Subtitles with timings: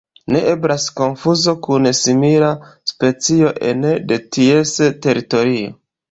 [0.33, 2.49] Ne eblas konfuzo kun simila
[2.91, 4.73] specio ene de ties
[5.07, 5.71] teritorio.